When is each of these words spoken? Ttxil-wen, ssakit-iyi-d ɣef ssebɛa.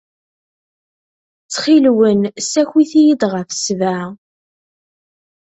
Ttxil-wen, 1.43 2.21
ssakit-iyi-d 2.45 3.21
ɣef 3.33 3.49
ssebɛa. 3.53 4.05